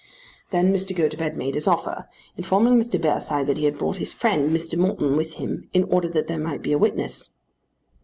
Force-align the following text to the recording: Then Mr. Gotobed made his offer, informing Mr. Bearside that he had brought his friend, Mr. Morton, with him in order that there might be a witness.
Then 0.49 0.73
Mr. 0.73 0.95
Gotobed 0.95 1.35
made 1.37 1.53
his 1.53 1.67
offer, 1.67 2.07
informing 2.35 2.73
Mr. 2.81 2.99
Bearside 2.99 3.45
that 3.45 3.57
he 3.57 3.65
had 3.65 3.77
brought 3.77 3.97
his 3.97 4.13
friend, 4.13 4.49
Mr. 4.49 4.75
Morton, 4.75 5.15
with 5.15 5.33
him 5.33 5.69
in 5.73 5.83
order 5.83 6.07
that 6.09 6.25
there 6.25 6.39
might 6.39 6.63
be 6.63 6.71
a 6.71 6.79
witness. 6.79 7.29